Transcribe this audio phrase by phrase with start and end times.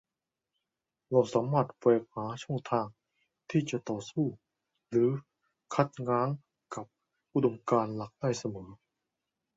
[1.09, 2.87] เราสามารถแหวกหาช่องทาง
[3.49, 4.25] ที่จะต่อสู้
[4.89, 5.09] หรือ
[5.73, 6.29] คัดง้าง
[6.75, 6.85] กับ
[7.33, 8.69] อุดมการณ์หลักได้เสมอ